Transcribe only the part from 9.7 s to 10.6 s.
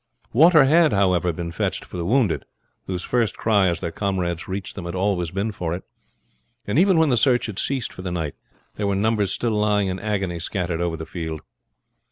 in agony